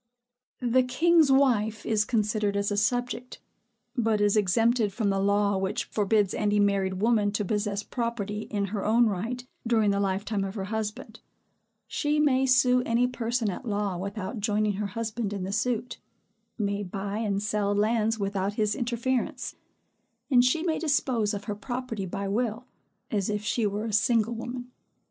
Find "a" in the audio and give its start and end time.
2.71-2.75, 23.85-23.93